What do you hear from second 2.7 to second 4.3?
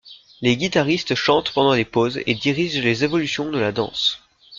les évolutions de la danse.